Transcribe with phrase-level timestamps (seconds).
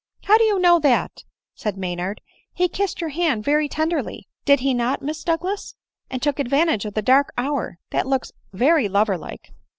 [0.25, 2.21] "How do you know that?" said Maynard.
[2.25, 5.75] "■ He kissed your hand very tenderly— did he not Miss Doug las?
[6.09, 9.51] and took advantage of the dark hour; that looks very lover like."